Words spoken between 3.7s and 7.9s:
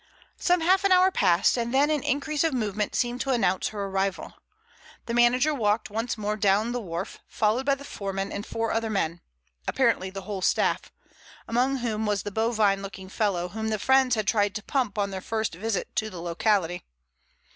arrival. The manager walked once more down the wharf, followed by the